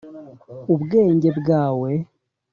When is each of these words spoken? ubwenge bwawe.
ubwenge 0.73 1.29
bwawe. 1.39 1.89